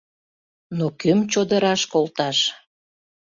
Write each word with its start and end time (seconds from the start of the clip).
Но 0.77 0.85
кӧм 0.99 1.19
чодыраш 1.31 1.81
колташ? 1.91 2.37